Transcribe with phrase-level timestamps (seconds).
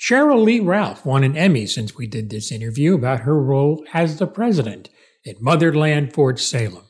[0.00, 4.16] Sheryl Lee Ralph won an Emmy since we did this interview about her role as
[4.16, 4.88] the president
[5.26, 6.86] at Motherland Fort Salem.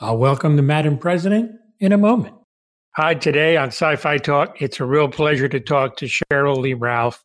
[0.00, 2.34] I'll welcome the Madam President in a moment.
[2.96, 6.74] Hi, today on Sci Fi Talk, it's a real pleasure to talk to Sheryl Lee
[6.74, 7.24] Ralph,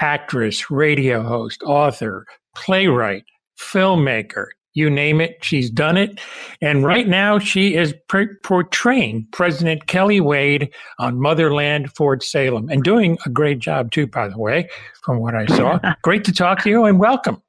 [0.00, 3.24] actress, radio host, author, playwright,
[3.56, 6.20] filmmaker, you name it, she's done it.
[6.60, 12.82] And right now, she is per- portraying President Kelly Wade on Motherland Fort Salem and
[12.82, 14.68] doing a great job, too, by the way,
[15.02, 15.78] from what I saw.
[16.02, 17.42] great to talk to you and welcome.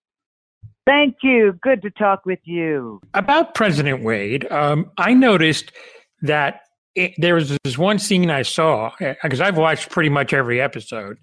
[0.86, 1.58] Thank you.
[1.62, 3.00] Good to talk with you.
[3.14, 5.72] About President Wade, um, I noticed
[6.22, 6.62] that
[6.96, 10.62] it, there was this one scene I saw because eh, I've watched pretty much every
[10.62, 11.18] episode.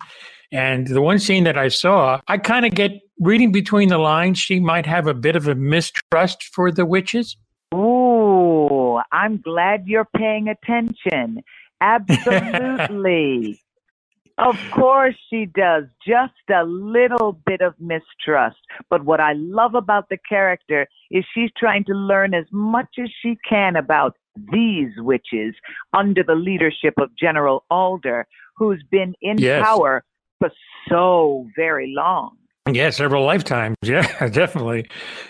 [0.53, 4.39] And the one scene that I saw, I kind of get reading between the lines,
[4.39, 7.37] she might have a bit of a mistrust for the witches.
[7.75, 11.43] Ooh, I'm glad you're paying attention.
[11.81, 13.61] Absolutely.
[14.39, 15.85] of course she does.
[16.05, 18.59] Just a little bit of mistrust.
[18.89, 23.11] But what I love about the character is she's trying to learn as much as
[23.23, 24.17] she can about
[24.53, 25.55] these witches
[25.93, 29.65] under the leadership of General Alder, who's been in yes.
[29.65, 30.05] power
[30.39, 30.51] for
[30.89, 32.37] so very long.
[32.69, 33.77] Yeah, several lifetimes.
[33.85, 34.87] Yeah, definitely.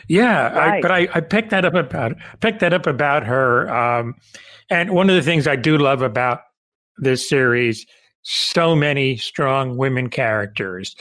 [0.09, 0.78] Yeah, right.
[0.78, 3.72] I, but I, I picked that up about picked that up about her.
[3.72, 4.17] Um,
[4.69, 6.41] and one of the things I do love about
[6.98, 7.87] this series,
[8.22, 10.95] so many strong women characters,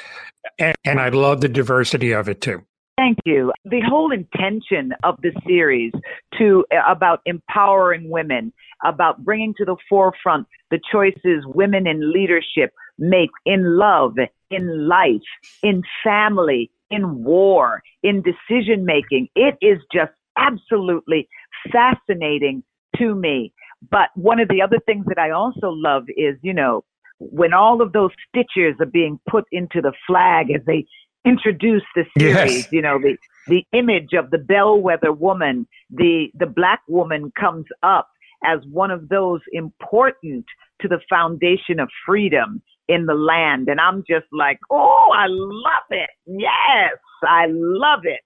[0.58, 2.64] and, and I love the diversity of it too.
[2.98, 3.54] Thank you.
[3.66, 5.94] The whole intention of the series
[6.38, 8.52] to about empowering women,
[8.84, 14.18] about bringing to the forefront the choices women in leadership make in love,
[14.50, 15.22] in life,
[15.64, 19.30] in family, in war, in decision making.
[19.36, 21.28] It is just absolutely
[21.72, 22.64] fascinating
[22.98, 23.54] to me.
[23.90, 26.84] But one of the other things that I also love is, you know,
[27.20, 30.86] when all of those stitches are being put into the flag as they
[31.26, 32.64] introduce the series.
[32.64, 32.72] Yes.
[32.72, 38.10] You know, the the image of the bellwether woman, the the black woman comes up
[38.44, 40.46] as one of those important
[40.82, 43.70] to the foundation of freedom in the land.
[43.70, 46.10] And I'm just like, oh, I love it.
[46.26, 48.20] Yes, I love it.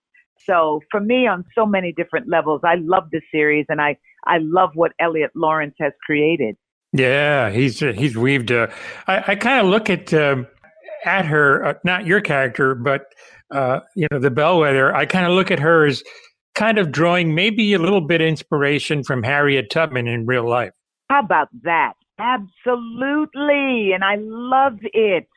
[0.46, 4.40] So for me, on so many different levels, I love the series, and I I
[4.40, 6.56] love what Eliot Laurence has created.
[6.92, 8.52] Yeah, he's he's weaved.
[8.52, 8.74] A,
[9.08, 10.48] I, I kind of look at um,
[11.06, 13.06] at her, uh, not your character, but
[13.52, 14.94] uh, you know the bellwether.
[14.94, 16.04] I kind of look at her as
[16.56, 20.72] kind of drawing maybe a little bit inspiration from Harriet Tubman in real life.
[21.10, 21.94] How about that?
[22.20, 25.28] Absolutely, and I love it.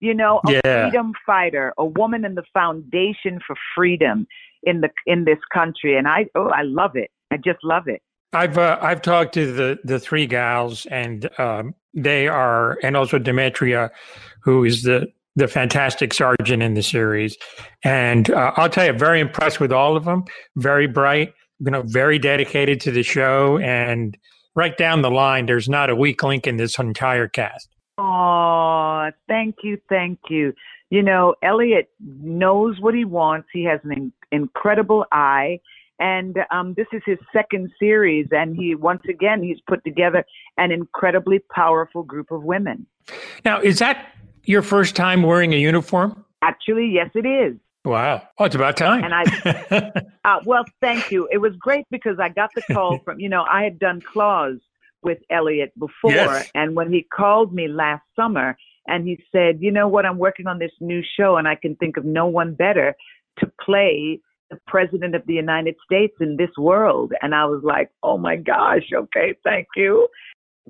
[0.00, 0.88] You know, a yeah.
[0.88, 4.26] freedom fighter, a woman in the foundation for freedom
[4.62, 7.10] in the in this country, and I oh, I love it.
[7.30, 8.02] I just love it.
[8.32, 13.18] I've uh, I've talked to the the three gals, and um, they are, and also
[13.18, 13.90] Demetria,
[14.42, 15.06] who is the
[15.36, 17.36] the fantastic sergeant in the series.
[17.84, 20.24] And uh, I'll tell you, very impressed with all of them.
[20.56, 24.16] Very bright, you know, very dedicated to the show, and
[24.54, 27.68] right down the line, there's not a weak link in this entire cast.
[27.98, 30.54] Oh, thank you, thank you.
[30.90, 33.48] You know, Eliot knows what he wants.
[33.52, 35.60] He has an in- incredible eye
[36.02, 40.24] and um, this is his second series and he once again he's put together
[40.58, 42.86] an incredibly powerful group of women
[43.44, 44.12] now is that
[44.44, 49.02] your first time wearing a uniform actually yes it is wow oh it's about time
[49.04, 49.92] and i
[50.24, 53.44] uh, well thank you it was great because i got the call from you know
[53.50, 54.58] i had done claws
[55.02, 56.48] with Eliot before yes.
[56.54, 58.56] and when he called me last summer
[58.86, 61.74] and he said you know what i'm working on this new show and i can
[61.76, 62.94] think of no one better
[63.40, 64.20] to play
[64.52, 67.12] the president of the United States in this world.
[67.22, 70.06] And I was like, oh my gosh, okay, thank you.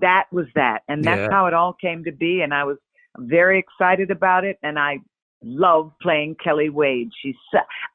[0.01, 0.83] That was that.
[0.89, 1.31] And that's yeah.
[1.31, 2.41] how it all came to be.
[2.43, 2.79] And I was
[3.19, 4.57] very excited about it.
[4.63, 4.99] And I
[5.43, 7.11] love playing Kelly Wade.
[7.21, 7.37] She's,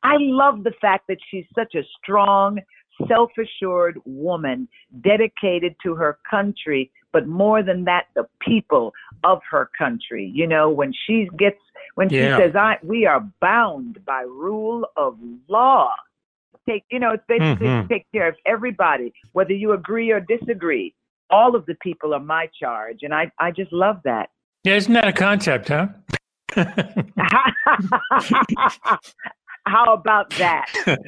[0.03, 2.59] I love the fact that she's such a strong,
[3.07, 4.67] self assured woman
[5.01, 8.93] dedicated to her country, but more than that, the people
[9.23, 10.31] of her country.
[10.33, 11.57] You know, when she gets
[11.95, 12.37] when yeah.
[12.37, 15.17] she says, "I we are bound by rule of
[15.47, 15.91] law."
[16.67, 17.87] Take you know, it's basically mm-hmm.
[17.87, 20.93] take care of everybody, whether you agree or disagree.
[21.29, 24.29] All of the people are my charge, and I I just love that.
[24.63, 25.87] Yeah, isn't that a concept, huh?
[29.65, 30.65] how about that?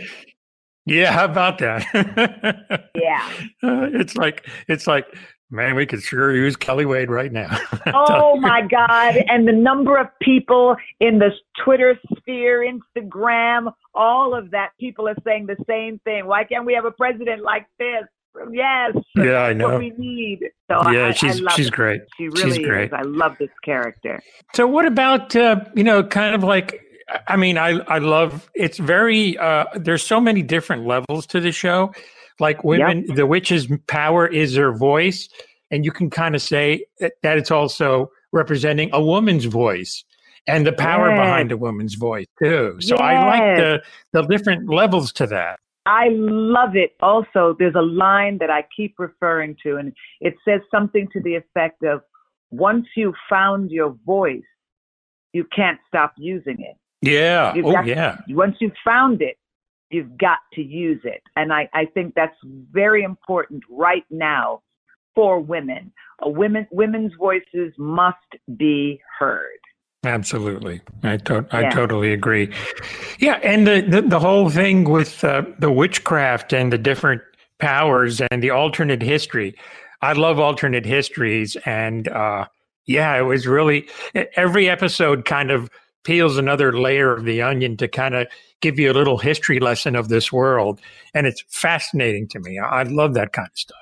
[0.86, 1.86] Yeah, how about that?
[2.96, 3.30] yeah.
[3.62, 5.06] Uh, it's like it's like
[5.52, 7.58] Man, we could sure use Kelly Wade right now.
[7.88, 9.16] oh my God.
[9.28, 11.32] And the number of people in the
[11.64, 16.28] Twitter sphere, Instagram, all of that, people are saying the same thing.
[16.28, 18.04] Why can't we have a president like this?
[18.52, 18.96] Yes.
[19.16, 19.70] Yeah, I know.
[19.70, 20.40] What we need.
[20.70, 21.74] So yeah, I, she's I she's it.
[21.74, 22.02] great.
[22.18, 22.88] She really she's great.
[22.88, 22.94] is.
[22.94, 24.22] I love this character.
[24.54, 26.82] So what about uh, you know, kind of like
[27.28, 31.52] I mean, I I love it's very uh there's so many different levels to the
[31.52, 31.94] show.
[32.40, 33.18] Like women, yep.
[33.18, 35.28] the witch's power is her voice,
[35.72, 40.06] and you can kind of say that it's also representing a woman's voice
[40.48, 41.20] and the power yes.
[41.20, 42.78] behind a woman's voice too.
[42.80, 43.02] So yes.
[43.02, 43.84] I like the
[44.14, 45.60] the different levels to that.
[45.86, 46.96] I love it.
[47.02, 51.36] Also, there's a line that I keep referring to, and it says something to the
[51.36, 52.02] effect of
[52.52, 54.42] once you've found your voice,
[55.34, 56.76] you can't stop using it.
[57.02, 57.54] Yeah.
[57.54, 58.18] You've oh, yeah.
[58.28, 59.38] To, once you've found it,
[59.90, 61.22] you've got to use it.
[61.36, 62.36] And I, I think that's
[62.72, 64.62] very important right now
[65.16, 65.92] for women.
[66.26, 68.18] Uh, women women's voices must
[68.58, 69.60] be heard.
[70.06, 71.70] Absolutely, I to- I yeah.
[71.72, 72.54] totally agree.
[73.20, 77.22] Yeah, and the the, the whole thing with uh, the witchcraft and the different
[77.60, 79.56] powers and the alternate history.
[80.02, 82.46] I love alternate histories, and uh,
[82.86, 83.90] yeah, it was really
[84.38, 85.70] every episode kind of
[86.06, 88.28] peels another layer of the onion to kind of
[88.62, 90.80] give you a little history lesson of this world,
[91.14, 92.58] and it's fascinating to me.
[92.58, 93.78] I love that kind of stuff.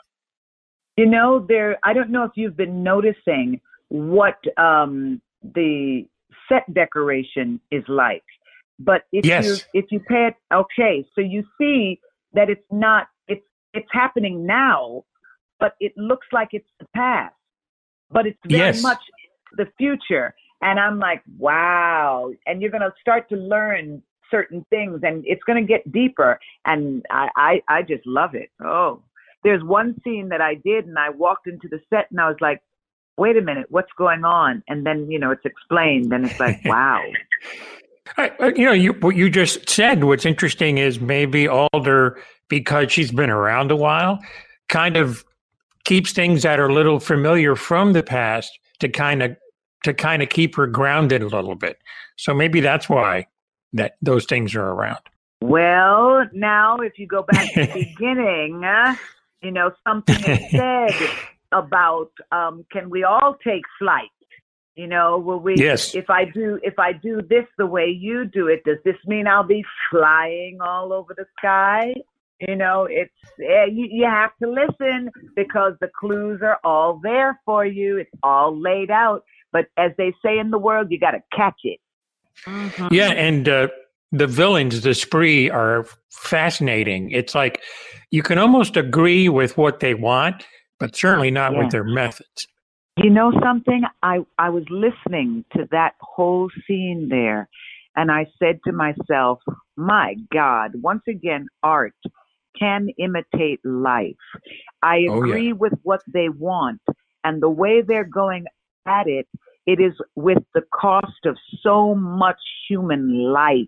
[0.97, 1.77] You know, there.
[1.83, 5.21] I don't know if you've been noticing what um,
[5.53, 6.07] the
[6.49, 8.23] set decoration is like.
[8.79, 9.45] But if yes.
[9.45, 11.99] you if you pay it okay, so you see
[12.33, 15.03] that it's not it's it's happening now,
[15.59, 17.33] but it looks like it's the past.
[18.11, 18.81] But it's very yes.
[18.81, 18.99] much
[19.55, 20.33] the future.
[20.61, 22.31] And I'm like, wow.
[22.45, 26.39] And you're gonna start to learn certain things and it's gonna get deeper.
[26.65, 28.49] And I, I, I just love it.
[28.63, 29.03] Oh.
[29.43, 32.37] There's one scene that I did and I walked into the set and I was
[32.41, 32.61] like,
[33.17, 34.63] wait a minute, what's going on?
[34.67, 37.03] And then, you know, it's explained and it's like, wow.
[38.17, 43.11] I, you know, you, what you just said, what's interesting is maybe Alder, because she's
[43.11, 44.19] been around a while,
[44.69, 45.25] kind of
[45.83, 49.35] keeps things that are a little familiar from the past to kind of
[49.83, 51.77] to kind of keep her grounded a little bit.
[52.17, 53.27] So maybe that's why
[53.73, 54.99] that those things are around.
[55.41, 58.95] Well, now if you go back to the beginning, uh,
[59.41, 60.91] you know, something is said
[61.57, 64.09] about um, can we all take flight?
[64.75, 65.55] You know, will we?
[65.55, 65.95] Yes.
[65.95, 69.27] If I do, if I do this the way you do it, does this mean
[69.27, 71.95] I'll be flying all over the sky?
[72.39, 73.11] You know, it's
[73.41, 77.97] eh, you, you have to listen because the clues are all there for you.
[77.97, 79.23] It's all laid out.
[79.51, 81.79] But as they say in the world, you got to catch it.
[82.45, 82.93] Mm-hmm.
[82.93, 83.69] Yeah, and uh,
[84.11, 87.09] the villains, the spree, are fascinating.
[87.09, 87.61] It's like
[88.11, 90.45] you can almost agree with what they want,
[90.79, 91.59] but certainly not yeah.
[91.59, 92.47] with their methods.
[92.97, 93.83] You know something?
[94.01, 97.47] I, I was listening to that whole scene there,
[97.95, 99.39] and I said to myself,
[99.75, 101.93] my God, once again, art
[102.59, 104.15] can imitate life.
[104.81, 105.51] I agree oh, yeah.
[105.53, 106.81] with what they want,
[107.23, 108.45] and the way they're going
[108.87, 109.27] at it,
[109.67, 113.67] it is with the cost of so much human life.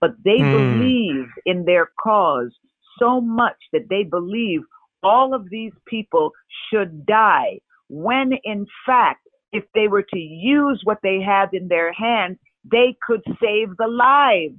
[0.00, 0.52] But they mm.
[0.52, 2.52] believe in their cause
[2.98, 4.62] so much that they believe
[5.02, 6.32] all of these people
[6.70, 9.20] should die, when in fact,
[9.52, 12.38] if they were to use what they have in their hands,
[12.70, 14.58] they could save the lives.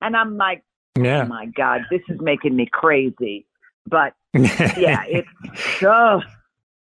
[0.00, 0.62] And I'm like,
[0.98, 1.22] yeah.
[1.22, 3.46] oh my God, this is making me crazy.
[3.86, 5.28] But yeah, it's
[5.82, 6.20] oh,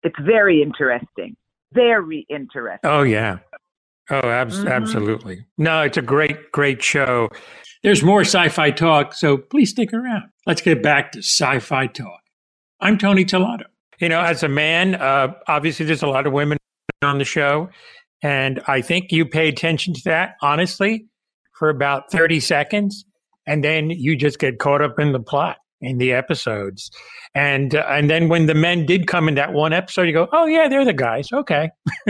[0.04, 1.36] it's very interesting.
[1.74, 2.90] Very interesting.
[2.90, 3.40] Oh yeah.
[4.10, 4.68] Oh, ab- mm-hmm.
[4.68, 5.46] absolutely.
[5.58, 7.30] No, it's a great, great show.
[7.84, 10.30] There's more sci fi talk, so please stick around.
[10.46, 12.22] Let's get back to sci fi talk.
[12.80, 13.66] I'm Tony Tellado.
[14.00, 16.58] You know, as a man, uh, obviously there's a lot of women
[17.02, 17.70] on the show.
[18.22, 21.06] And I think you pay attention to that, honestly,
[21.54, 23.06] for about 30 seconds.
[23.48, 26.90] And then you just get caught up in the plot in the episodes.
[27.36, 30.28] And uh, and then when the men did come in that one episode, you go,
[30.32, 31.32] oh, yeah, they're the guys.
[31.32, 31.70] Okay.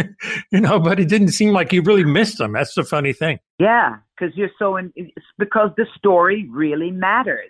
[0.52, 2.54] you know, but it didn't seem like you really missed them.
[2.54, 3.40] That's the funny thing.
[3.60, 4.94] Yeah, because you're so in,
[5.38, 7.50] because the story really matters.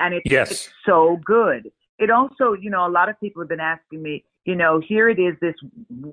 [0.00, 0.50] And it's, yes.
[0.50, 1.70] it's so good
[2.02, 5.08] it also, you know, a lot of people have been asking me, you know, here
[5.08, 5.54] it is, this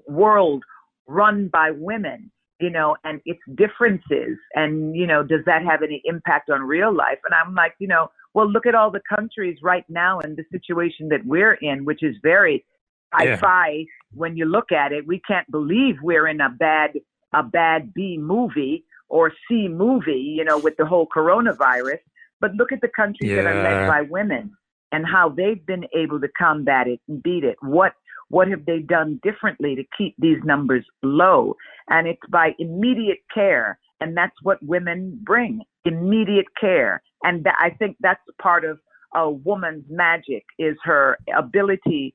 [0.07, 0.63] world
[1.07, 4.37] run by women, you know, and its differences.
[4.53, 7.17] And, you know, does that have any impact on real life?
[7.25, 10.45] And I'm like, you know, well, look at all the countries right now and the
[10.51, 12.63] situation that we're in, which is very
[13.11, 13.85] sci-fi.
[14.13, 16.91] When you look at it, we can't believe we're in a bad,
[17.33, 21.97] a bad B movie or C movie, you know, with the whole coronavirus.
[22.39, 23.41] But look at the countries yeah.
[23.41, 24.55] that are led by women
[24.91, 27.57] and how they've been able to combat it and beat it.
[27.61, 27.93] What
[28.29, 31.55] what have they done differently to keep these numbers low?
[31.89, 37.01] And it's by immediate care, and that's what women bring immediate care.
[37.23, 38.79] And th- I think that's part of
[39.15, 42.13] a woman's magic is her ability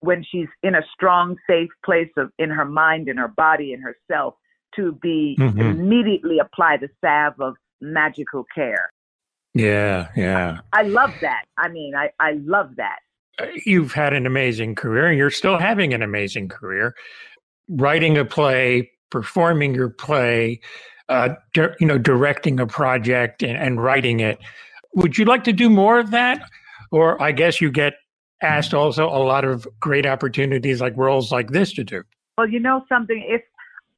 [0.00, 3.80] when she's in a strong, safe place of in her mind, in her body, in
[3.80, 4.34] herself,
[4.76, 5.60] to be mm-hmm.
[5.60, 8.90] immediately apply the salve of magical care.
[9.54, 10.58] Yeah, yeah.
[10.72, 11.44] I, I love that.
[11.56, 12.98] I mean, I, I love that.
[13.40, 16.94] Uh, you've had an amazing career and you're still having an amazing career.
[17.68, 20.60] Writing a play, performing your play,
[21.08, 24.38] uh, di- you know, directing a project and, and writing it.
[24.94, 26.48] Would you like to do more of that?
[26.90, 27.94] Or I guess you get
[28.42, 32.02] asked also a lot of great opportunities like roles like this to do.
[32.36, 33.42] Well, you know something, if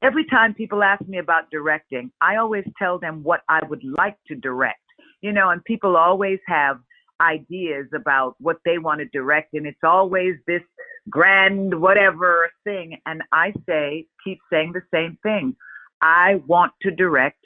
[0.02, 4.16] every time people ask me about directing, I always tell them what I would like
[4.28, 4.80] to direct.
[5.22, 6.78] You know, and people always have
[7.20, 10.60] ideas about what they want to direct and it's always this
[11.08, 15.56] grand whatever thing and I say keep saying the same thing.
[16.02, 17.40] I want to direct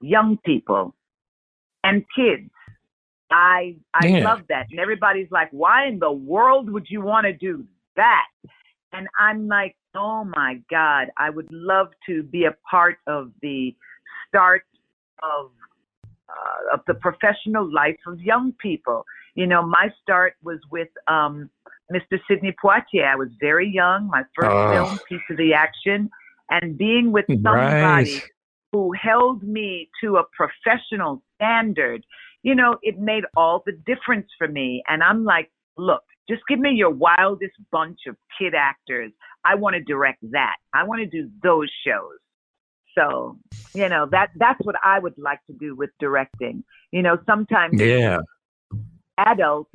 [0.00, 0.94] young people
[1.82, 2.50] and kids
[3.30, 4.24] I I yeah.
[4.24, 4.66] love that.
[4.70, 7.64] And everybody's like, why in the world would you want to do
[7.96, 8.26] that?
[8.92, 13.74] And I'm like, oh my God, I would love to be a part of the
[14.28, 14.62] start
[15.22, 15.50] of
[16.34, 19.04] uh, of the professional life of young people.
[19.34, 21.50] You know, my start was with um,
[21.92, 22.18] Mr.
[22.28, 23.06] Sidney Poitier.
[23.06, 24.72] I was very young, my first oh.
[24.72, 26.10] film, Piece of the Action,
[26.50, 28.22] and being with somebody right.
[28.72, 32.04] who held me to a professional standard
[32.44, 34.84] you know, it made all the difference for me.
[34.86, 39.10] And I'm like, look, just give me your wildest bunch of kid actors.
[39.44, 40.56] I want to direct that.
[40.74, 42.18] I want to do those shows.
[42.94, 43.38] So,
[43.74, 46.64] you know, that that's what I would like to do with directing.
[46.92, 48.18] You know, sometimes yeah.
[49.18, 49.70] adults,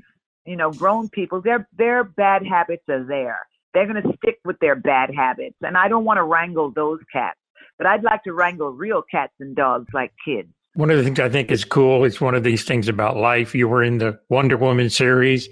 [0.46, 3.40] you know, grown people, their their bad habits are there.
[3.74, 7.00] They're going to stick with their bad habits, and I don't want to wrangle those
[7.12, 7.38] cats.
[7.78, 10.50] But I'd like to wrangle real cats and dogs like kids.
[10.74, 13.54] One of the things I think is cool is one of these things about life.
[13.54, 15.50] You were in the Wonder Woman series,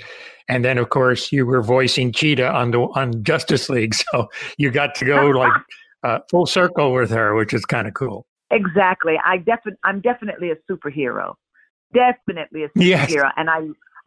[0.48, 4.72] and then of course you were voicing Cheetah on the on Justice League, so you
[4.72, 5.54] got to go like
[6.08, 8.26] uh, full circle with her, which is kind of cool.
[8.52, 9.16] Exactly.
[9.24, 11.34] I defi- I'm definitely a superhero.
[11.94, 13.34] Definitely a superhero, yes.
[13.38, 13.60] and I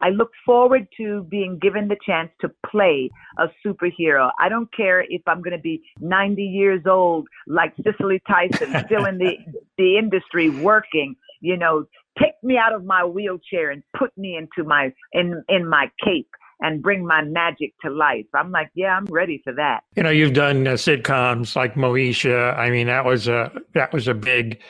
[0.03, 4.31] I look forward to being given the chance to play a superhero.
[4.39, 9.05] I don't care if I'm going to be 90 years old, like Cicely Tyson, still
[9.05, 9.37] in the,
[9.77, 11.15] the industry working.
[11.39, 11.85] You know,
[12.19, 16.29] take me out of my wheelchair and put me into my in in my cape
[16.61, 18.25] and bring my magic to life.
[18.33, 19.81] I'm like, yeah, I'm ready for that.
[19.95, 22.57] You know, you've done uh, sitcoms like Moesha.
[22.57, 24.61] I mean, that was a that was a big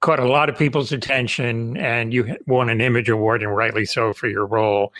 [0.00, 4.12] caught a lot of people's attention and you won an image award and rightly so
[4.12, 4.92] for your role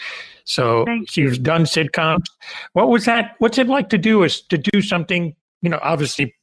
[0.45, 2.25] so Thank you've done sitcoms
[2.73, 6.35] what was that what's it like to do is to do something you know obviously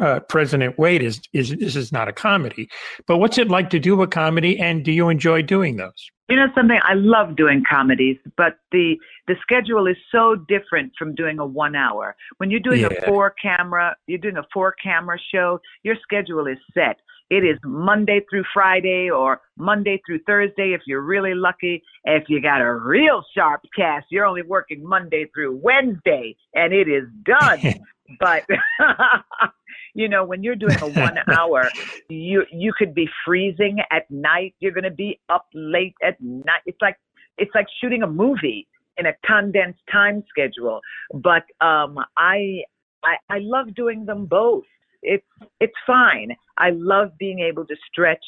[0.00, 2.68] uh, president wade is, is this is not a comedy
[3.06, 6.36] but what's it like to do a comedy and do you enjoy doing those you
[6.36, 11.38] know something i love doing comedies but the the schedule is so different from doing
[11.38, 12.88] a one hour when you're doing yeah.
[12.88, 17.58] a four camera you're doing a four camera show your schedule is set it is
[17.64, 21.82] Monday through Friday or Monday through Thursday if you're really lucky.
[22.04, 26.88] If you got a real sharp cast, you're only working Monday through Wednesday and it
[26.88, 27.80] is done.
[28.20, 28.44] but
[29.96, 31.70] you know, when you're doing a one hour,
[32.08, 34.54] you you could be freezing at night.
[34.60, 36.60] You're going to be up late at night.
[36.66, 36.96] It's like
[37.38, 40.80] it's like shooting a movie in a condensed time schedule.
[41.12, 42.62] But um, I,
[43.04, 44.64] I I love doing them both
[45.06, 45.26] it's
[45.60, 46.36] it's fine.
[46.58, 48.24] I love being able to stretch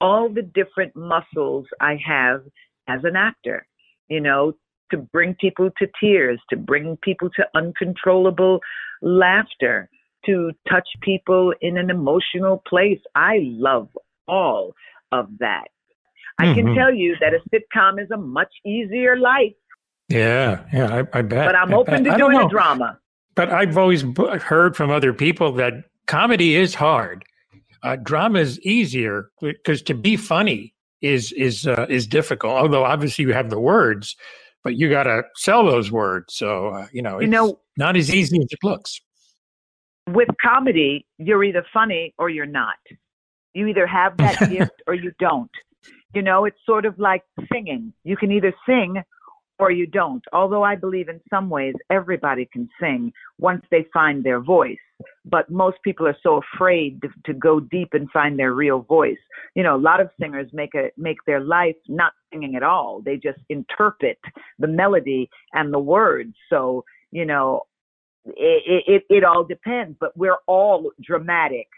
[0.00, 2.42] all the different muscles I have
[2.88, 3.66] as an actor.
[4.08, 4.54] You know,
[4.90, 8.60] to bring people to tears, to bring people to uncontrollable
[9.00, 9.88] laughter,
[10.26, 13.00] to touch people in an emotional place.
[13.14, 13.88] I love
[14.28, 14.74] all
[15.10, 15.68] of that.
[16.38, 16.54] I mm-hmm.
[16.54, 19.52] can tell you that a sitcom is a much easier life.
[20.08, 21.46] Yeah, yeah, I, I bet.
[21.46, 22.98] But I'm open to doing a drama.
[23.34, 24.02] But I've always
[24.42, 27.24] heard from other people that comedy is hard.
[27.82, 32.52] Uh, drama is easier because to be funny is is uh, is difficult.
[32.52, 34.16] Although obviously you have the words,
[34.62, 36.34] but you got to sell those words.
[36.34, 39.00] So uh, you know, it's you know, not as easy as it looks.
[40.08, 42.78] With comedy, you're either funny or you're not.
[43.54, 45.50] You either have that gift or you don't.
[46.14, 47.92] You know, it's sort of like singing.
[48.04, 49.02] You can either sing
[49.58, 50.24] or you don't.
[50.32, 54.76] Although I believe in some ways everybody can sing once they find their voice.
[55.24, 59.18] But most people are so afraid to, to, go deep and find their real voice.
[59.54, 63.02] You know, a lot of singers make a make their life not singing at all.
[63.04, 64.18] They just interpret
[64.58, 66.34] the melody and the words.
[66.50, 67.62] So, you know,
[68.24, 71.68] it, it, it all depends, but we're all dramatic.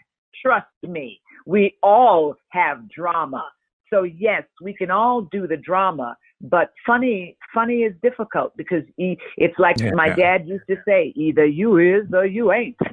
[0.41, 3.49] Trust me, we all have drama.
[3.91, 9.17] So yes, we can all do the drama, but funny funny is difficult because he,
[9.37, 9.91] it's like yeah.
[9.93, 12.75] my dad used to say either you is or you ain't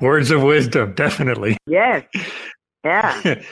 [0.00, 2.04] words of wisdom definitely yes
[2.84, 3.20] yeah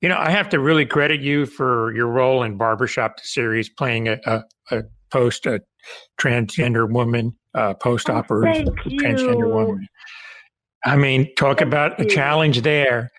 [0.00, 3.68] you know i have to really credit you for your role in barbershop the series
[3.68, 5.60] playing a, a, a post a
[6.20, 9.86] transgender woman uh, post operative oh, transgender woman.
[10.84, 12.06] I mean talk thank about you.
[12.06, 13.10] a challenge there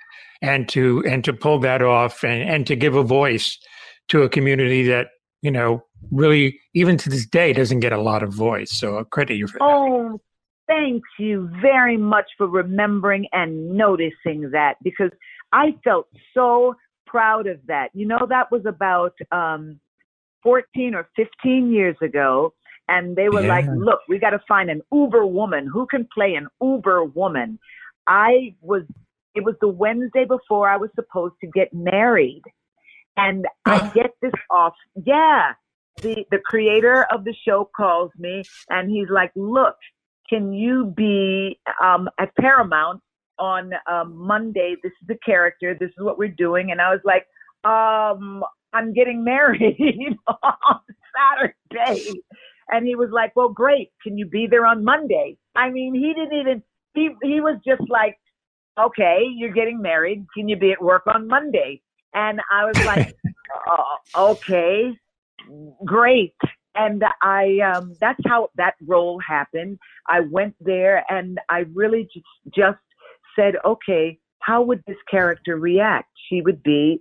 [0.42, 3.58] and to and to pull that off and, and to give a voice
[4.10, 5.08] to a community that
[5.42, 8.72] you know really even to this day doesn't get a lot of voice.
[8.72, 9.66] So i credit you for that.
[9.66, 10.20] Oh
[10.68, 15.12] thank you very much for remembering and noticing that because
[15.52, 16.74] i felt so
[17.06, 17.90] proud of that.
[17.94, 19.80] You know that was about um
[20.44, 22.54] 14 or 15 years ago
[22.90, 23.48] and they were yeah.
[23.48, 27.58] like look we got to find an uber woman who can play an uber woman
[28.08, 28.84] i was
[29.36, 32.44] it was the Wednesday before I was supposed to get married.
[33.18, 34.74] And I get this off.
[35.06, 35.54] Yeah.
[36.02, 39.76] The the creator of the show calls me and he's like, "Look,
[40.28, 43.02] can you be um, at Paramount
[43.38, 44.76] on um, Monday?
[44.82, 45.78] This is the character.
[45.80, 47.28] This is what we're doing." And I was like,
[47.64, 50.80] um, "I'm getting married on
[51.16, 52.12] Saturday."
[52.70, 53.92] And he was like, "Well, great.
[54.04, 56.64] Can you be there on Monday?" I mean, he didn't even.
[56.94, 58.18] He he was just like,
[58.80, 60.26] okay, you're getting married.
[60.36, 61.82] Can you be at work on Monday?
[62.14, 63.16] And I was like,
[63.70, 64.92] uh, okay,
[65.86, 66.36] great.
[66.76, 69.78] And I, um, that's how that role happened.
[70.08, 72.26] I went there and I really just,
[72.56, 72.80] just
[73.36, 76.10] said, okay, how would this character react?
[76.30, 77.00] She would be,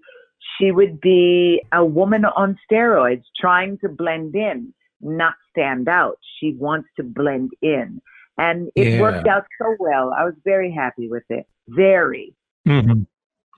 [0.59, 6.19] she would be a woman on steroids trying to blend in, not stand out.
[6.39, 8.01] She wants to blend in.
[8.39, 9.01] And it yeah.
[9.01, 10.13] worked out so well.
[10.17, 11.47] I was very happy with it.
[11.69, 12.35] Very.
[12.67, 13.03] Mm-hmm.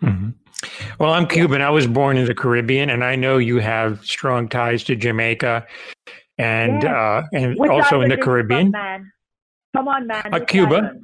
[0.07, 0.31] Mm-hmm.
[0.99, 1.63] Well, I'm Cuban.
[1.63, 5.67] I was born in the Caribbean, and I know you have strong ties to Jamaica,
[6.39, 6.93] and yes.
[6.93, 8.71] uh, and Which also in the Caribbean.
[8.71, 9.11] man?
[9.75, 10.33] Come on, man.
[10.33, 10.95] Uh, Cuba.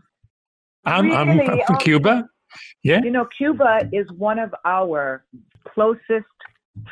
[0.85, 1.17] I'm, really?
[1.17, 2.29] I'm, I'm from Cuba.
[2.83, 3.01] Yeah.
[3.03, 5.25] You know, Cuba is one of our
[5.73, 6.27] closest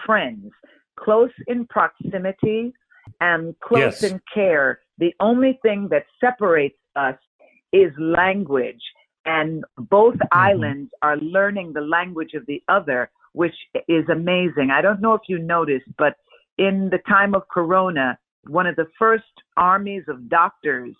[0.04, 0.50] friends,
[0.98, 2.72] close in proximity
[3.20, 4.12] and close yes.
[4.12, 4.80] in care.
[4.98, 7.16] The only thing that separates us
[7.72, 8.82] is language
[9.28, 10.38] and both mm-hmm.
[10.38, 13.54] islands are learning the language of the other, which
[13.86, 14.70] is amazing.
[14.72, 16.14] I don't know if you noticed, but
[16.56, 19.24] in the time of Corona, one of the first
[19.56, 20.94] armies of doctors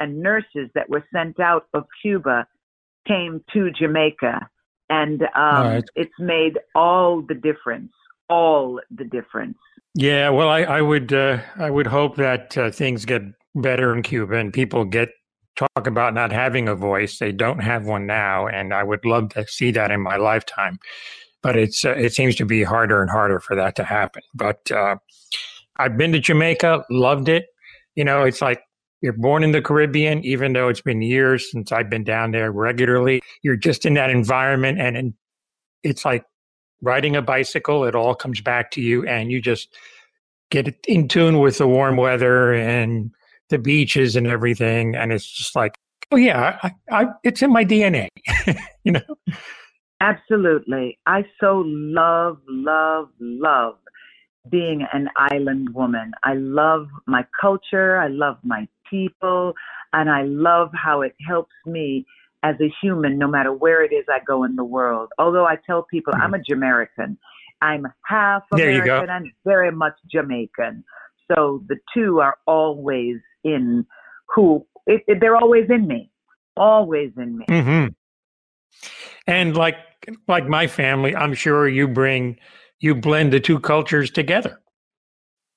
[0.00, 2.46] and nurses that were sent out of Cuba
[3.06, 4.48] came to Jamaica.
[4.90, 5.84] And um, right.
[5.96, 7.92] it's made all the difference,
[8.28, 9.56] all the difference.
[9.94, 13.22] Yeah, well, I, I would uh, I would hope that uh, things get
[13.54, 15.10] better in Cuba and people get
[15.56, 17.18] talk about not having a voice.
[17.18, 20.78] They don't have one now, and I would love to see that in my lifetime.
[21.42, 24.22] But it's uh, it seems to be harder and harder for that to happen.
[24.34, 24.96] But uh,
[25.76, 27.46] I've been to Jamaica, loved it.
[27.94, 28.62] You know, it's like
[29.04, 32.50] you're born in the Caribbean, even though it's been years since I've been down there
[32.50, 33.20] regularly.
[33.42, 35.12] You're just in that environment, and,
[35.82, 36.24] it's like
[36.80, 37.84] riding a bicycle.
[37.84, 39.68] It all comes back to you, and you just
[40.50, 43.10] get in tune with the warm weather and
[43.50, 45.74] the beaches and everything, and it's just like,
[46.10, 48.08] oh yeah, I, I, it's in my DNA,
[48.84, 49.02] you know.
[50.00, 53.74] Absolutely, I so love, love, love
[54.50, 56.12] being an island woman.
[56.22, 57.98] I love my culture.
[57.98, 59.54] I love my people,
[59.92, 62.06] and I love how it helps me
[62.42, 65.08] as a human, no matter where it is I go in the world.
[65.18, 66.22] Although I tell people mm-hmm.
[66.22, 67.18] I'm a Jamaican,
[67.62, 70.84] I'm half American and very much Jamaican.
[71.32, 73.86] So the two are always in
[74.34, 76.10] who it, it, they're always in me,
[76.56, 77.46] always in me.
[77.48, 77.86] Mm-hmm.
[79.26, 79.76] And like
[80.28, 82.38] like my family, I'm sure you bring
[82.80, 84.60] you blend the two cultures together.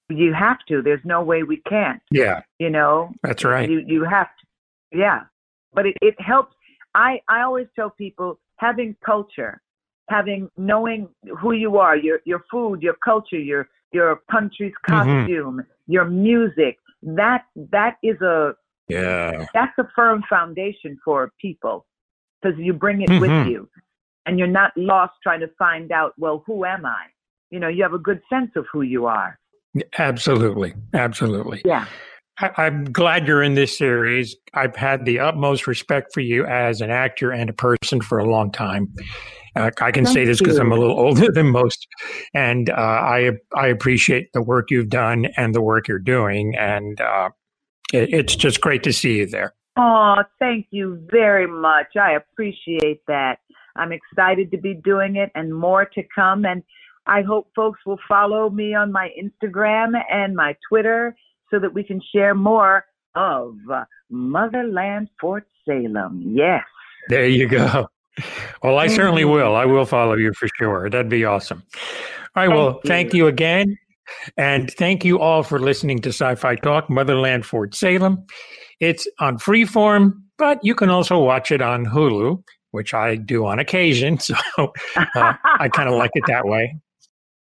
[0.09, 0.81] You have to.
[0.81, 2.01] There's no way we can't.
[2.11, 2.41] Yeah.
[2.59, 3.11] You know.
[3.23, 3.69] That's right.
[3.69, 4.97] You you have to.
[4.97, 5.21] Yeah.
[5.73, 6.55] But it, it helps.
[6.95, 9.61] I I always tell people having culture,
[10.09, 14.93] having knowing who you are, your your food, your culture, your your country's mm-hmm.
[14.93, 15.91] costume, mm-hmm.
[15.91, 18.53] your music, that that is a
[18.87, 21.85] yeah that's a firm foundation for people
[22.41, 23.21] because you bring it mm-hmm.
[23.21, 23.69] with you
[24.25, 27.05] and you're not lost trying to find out well who am i
[27.51, 29.37] you know you have a good sense of who you are
[29.97, 31.85] absolutely absolutely yeah
[32.39, 34.35] I, am glad you're in this series.
[34.53, 38.29] I've had the utmost respect for you as an actor and a person for a
[38.29, 38.93] long time.
[39.55, 41.87] Uh, I can Thank say this because I'm a little older than most,
[42.35, 47.01] and uh, I I appreciate the work you've done and the work you're doing, and
[47.01, 47.29] uh,
[47.91, 49.55] it, it's just great to see you there.
[49.75, 51.95] Oh, thank you very much.
[51.99, 53.39] I appreciate that.
[53.75, 56.45] I'm excited to be doing it, and more to come.
[56.45, 56.61] And
[57.07, 61.15] I hope folks will follow me on my Instagram and my Twitter
[61.49, 63.55] so that we can share more of
[64.09, 66.23] Motherland Fort Salem.
[66.25, 66.63] Yes.
[67.09, 67.87] There you go.
[68.63, 69.55] Well, I certainly will.
[69.55, 70.89] I will follow you for sure.
[70.89, 71.63] That'd be awesome.
[72.35, 72.47] All right.
[72.47, 72.87] Thank well, you.
[72.87, 73.77] thank you again.
[74.37, 78.25] And thank you all for listening to Sci Fi Talk Motherland Fort Salem.
[78.79, 83.59] It's on freeform, but you can also watch it on Hulu, which I do on
[83.59, 84.17] occasion.
[84.27, 84.35] So
[84.95, 86.75] uh, I kind of like it that way.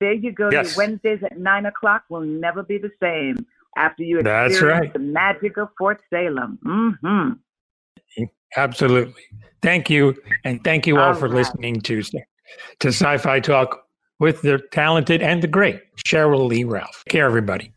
[0.05, 0.51] There you go.
[0.51, 0.77] Yes.
[0.77, 4.93] Wednesdays at nine o'clock will never be the same after you experience right.
[4.93, 6.59] the magic of Fort Salem.
[6.63, 8.25] Mm-hmm.
[8.55, 9.25] Absolutely.
[9.63, 10.15] Thank you,
[10.45, 11.37] and thank you all, all for right.
[11.37, 13.87] listening to to Sci-Fi Talk
[14.21, 17.03] with the talented and the great Sheryl Lee Ralph.
[17.07, 17.73] Take care, everybody.